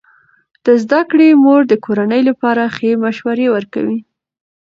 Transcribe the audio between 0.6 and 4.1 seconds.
د زده کړې مور د کورنۍ لپاره ښه مشوره ورکوي.